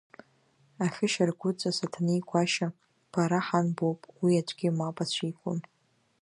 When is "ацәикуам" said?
5.03-5.59